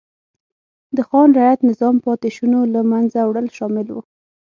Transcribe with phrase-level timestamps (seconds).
[0.95, 3.95] د خان رعیت نظام پاتې شونو له منځه وړل شامل و.